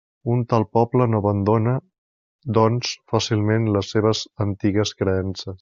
[0.35, 1.75] Un tal poble no abandona,
[2.59, 5.49] doncs, fàcilment les seves antigues creences.